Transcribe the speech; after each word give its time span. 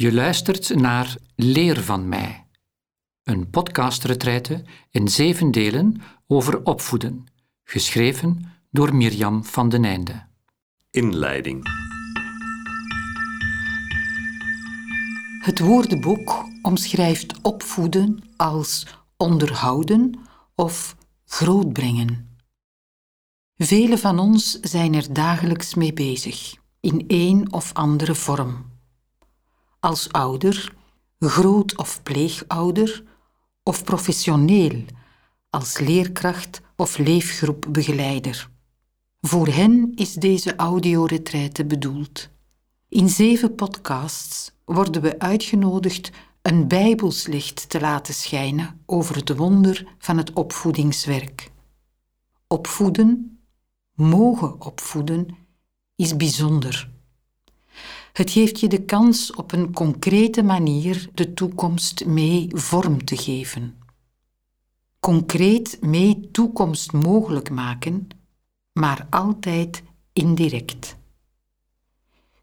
Je 0.00 0.12
luistert 0.12 0.74
naar 0.74 1.16
Leer 1.34 1.82
van 1.82 2.08
mij, 2.08 2.46
een 3.22 3.50
podcastretreite 3.50 4.64
in 4.90 5.08
zeven 5.08 5.50
delen 5.50 6.02
over 6.26 6.64
opvoeden, 6.64 7.26
geschreven 7.64 8.52
door 8.70 8.94
Mirjam 8.94 9.44
van 9.44 9.68
den 9.68 9.84
Einde. 9.84 10.26
Inleiding. 10.90 11.66
Het 15.38 15.58
woordenboek 15.58 16.44
omschrijft 16.62 17.40
opvoeden 17.42 18.18
als 18.36 18.86
onderhouden 19.16 20.20
of 20.54 20.96
grootbrengen. 21.24 22.38
Velen 23.56 23.98
van 23.98 24.18
ons 24.18 24.50
zijn 24.60 24.94
er 24.94 25.12
dagelijks 25.12 25.74
mee 25.74 25.92
bezig, 25.92 26.54
in 26.80 27.04
een 27.06 27.52
of 27.52 27.72
andere 27.72 28.14
vorm. 28.14 28.77
Als 29.80 30.12
ouder, 30.12 30.74
groot- 31.18 31.76
of 31.76 32.02
pleegouder, 32.02 33.04
of 33.62 33.84
professioneel, 33.84 34.84
als 35.50 35.78
leerkracht 35.78 36.60
of 36.76 36.98
leefgroepbegeleider. 36.98 38.50
Voor 39.20 39.46
hen 39.46 39.92
is 39.94 40.12
deze 40.14 40.56
audioretraite 40.56 41.64
bedoeld. 41.64 42.28
In 42.88 43.08
zeven 43.08 43.54
podcasts 43.54 44.52
worden 44.64 45.02
we 45.02 45.18
uitgenodigd 45.18 46.10
een 46.42 46.68
bijbelslicht 46.68 47.68
te 47.68 47.80
laten 47.80 48.14
schijnen 48.14 48.82
over 48.86 49.16
het 49.16 49.36
wonder 49.36 49.94
van 49.98 50.16
het 50.16 50.32
opvoedingswerk. 50.32 51.50
Opvoeden, 52.46 53.40
mogen 53.94 54.60
opvoeden, 54.60 55.36
is 55.96 56.16
bijzonder. 56.16 56.90
Het 58.18 58.30
geeft 58.30 58.60
je 58.60 58.68
de 58.68 58.84
kans 58.84 59.34
op 59.34 59.52
een 59.52 59.72
concrete 59.72 60.42
manier 60.42 61.08
de 61.14 61.34
toekomst 61.34 62.06
mee 62.06 62.48
vorm 62.52 63.04
te 63.04 63.16
geven. 63.16 63.78
Concreet 65.00 65.78
mee 65.80 66.30
toekomst 66.30 66.92
mogelijk 66.92 67.50
maken, 67.50 68.08
maar 68.72 69.06
altijd 69.10 69.82
indirect. 70.12 70.96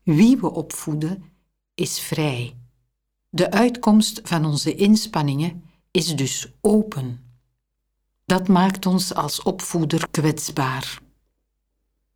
Wie 0.03 0.37
we 0.37 0.51
opvoeden 0.51 1.23
is 1.73 1.99
vrij. 1.99 2.55
De 3.29 3.51
uitkomst 3.51 4.21
van 4.23 4.45
onze 4.45 4.75
inspanningen 4.75 5.63
is 5.91 6.15
dus 6.15 6.51
open. 6.61 7.35
Dat 8.25 8.47
maakt 8.47 8.85
ons 8.85 9.13
als 9.13 9.41
opvoeder 9.41 10.07
kwetsbaar. 10.11 10.99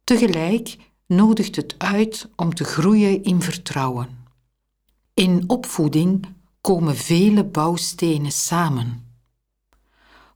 Tegelijk 0.04 0.78
nodigt 1.10 1.56
het 1.56 1.76
uit 1.78 2.30
om 2.36 2.54
te 2.54 2.64
groeien 2.64 3.24
in 3.24 3.42
vertrouwen. 3.42 4.08
In 5.14 5.44
opvoeding 5.48 6.26
komen 6.62 6.96
vele 6.96 7.44
bouwstenen 7.44 8.32
samen. 8.32 9.08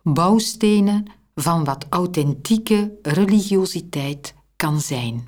Bouwstenen 0.02 1.06
van 1.36 1.64
wat 1.64 1.86
authentieke 1.90 2.98
religiositeit 3.02 4.34
kan 4.56 4.82
zijn. 4.82 5.28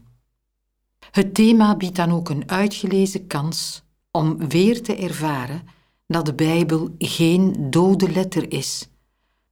Het 1.11 1.33
thema 1.33 1.75
biedt 1.75 1.95
dan 1.95 2.11
ook 2.11 2.30
een 2.30 2.49
uitgelezen 2.49 3.27
kans 3.27 3.83
om 4.11 4.47
weer 4.47 4.81
te 4.81 4.95
ervaren 4.95 5.61
dat 6.07 6.25
de 6.25 6.33
Bijbel 6.33 6.95
geen 6.97 7.69
dode 7.69 8.11
letter 8.11 8.52
is, 8.52 8.89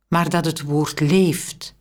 maar 0.07 0.29
dat 0.29 0.45
het 0.45 0.61
woord 0.61 0.99
leeft 0.99 1.75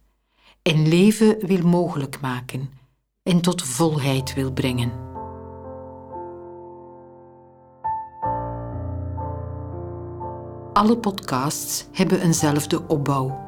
en 0.62 0.88
leven 0.88 1.46
wil 1.46 1.66
mogelijk 1.66 2.20
maken 2.20 2.80
en 3.22 3.40
tot 3.40 3.62
volheid 3.62 4.34
wil 4.34 4.52
brengen. 4.52 4.92
Alle 10.72 10.98
podcasts 10.98 11.86
hebben 11.92 12.20
eenzelfde 12.20 12.88
opbouw. 12.88 13.40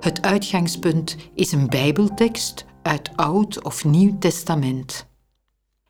Het 0.00 0.22
uitgangspunt 0.22 1.16
is 1.34 1.52
een 1.52 1.68
Bijbeltekst 1.68 2.64
uit 2.82 3.16
Oud 3.16 3.62
of 3.64 3.84
Nieuw 3.84 4.18
Testament. 4.18 5.06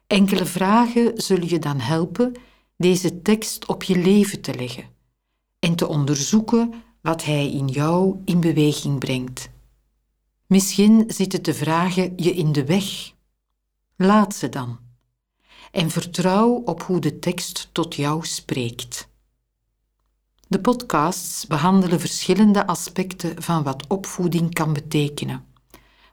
Enkele 0.06 0.44
vragen 0.44 1.12
zullen 1.14 1.48
je 1.48 1.59
dan 1.59 1.81
helpen 1.81 2.32
deze 2.76 3.22
tekst 3.22 3.66
op 3.66 3.82
je 3.82 3.98
leven 3.98 4.41
te 4.41 4.54
leggen 4.54 4.84
en 5.59 5.75
te 5.75 5.88
onderzoeken 5.88 6.75
wat 7.03 7.25
hij 7.25 7.50
in 7.50 7.69
jou 7.69 8.16
in 8.25 8.41
beweging 8.41 8.98
brengt. 8.98 9.53
Misschien 10.47 11.05
zitten 11.06 11.43
de 11.43 11.55
vragen 11.55 12.12
je 12.16 12.34
in 12.34 12.53
de 12.53 12.65
weg. 12.65 13.12
Laat 13.97 14.34
ze 14.34 14.49
dan 14.49 14.78
en 15.75 15.91
vertrouw 15.91 16.50
op 16.50 16.82
hoe 16.82 17.00
de 17.00 17.19
tekst 17.19 17.69
tot 17.72 17.94
jou 17.94 18.27
spreekt. 18.27 19.09
De 20.49 20.60
podcasts 20.60 21.47
behandelen 21.47 22.00
verschillende 22.00 22.66
aspecten 22.66 23.43
van 23.43 23.62
wat 23.62 23.87
opvoeding 23.87 24.55
kan 24.55 24.72
betekenen, 24.72 25.44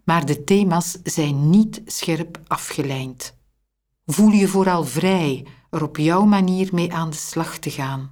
maar 0.03 0.25
de 0.25 0.43
thema's 0.43 0.97
zijn 1.03 1.49
niet 1.49 1.81
scherp 1.85 2.39
afgelijnd. 2.47 3.33
Voel 4.05 4.29
je 4.29 4.47
vooral 4.47 4.83
vrij 4.85 5.45
er 5.69 5.83
op 5.83 5.97
jouw 5.97 6.25
manier 6.25 6.69
mee 6.71 6.93
aan 6.93 7.09
de 7.09 7.15
slag 7.15 7.57
te 7.57 7.69
gaan. 7.69 8.11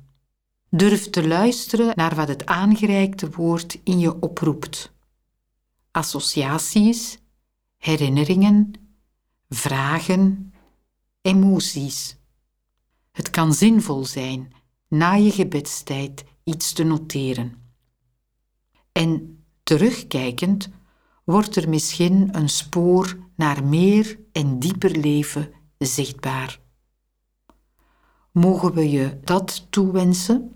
Durf 0.70 1.10
te 1.10 1.28
luisteren 1.28 1.92
naar 1.96 2.16
wat 2.16 2.28
het 2.28 2.46
aangereikte 2.46 3.30
woord 3.30 3.80
in 3.84 4.00
je 4.00 4.22
oproept. 4.22 4.92
Associaties, 5.92 7.20
herinneringen, 7.78 8.74
vragen, 9.50 10.54
emoties. 11.22 12.18
Het 13.12 13.30
kan 13.30 13.54
zinvol 13.54 14.06
zijn 14.06 14.54
na 14.88 15.14
je 15.14 15.32
gebedstijd 15.32 16.24
iets 16.44 16.74
te 16.74 16.84
noteren. 16.84 17.54
En 18.92 19.44
terugkijkend 19.64 20.70
wordt 21.24 21.56
er 21.56 21.70
misschien 21.70 22.36
een 22.38 22.50
spoor 22.50 23.18
naar 23.36 23.64
meer 23.64 24.20
en 24.32 24.60
dieper 24.60 24.92
leven 24.98 25.52
zichtbaar. 25.78 26.60
Mogen 28.32 28.74
we 28.74 28.90
je 28.90 29.20
dat 29.24 29.68
toewensen? 29.70 30.56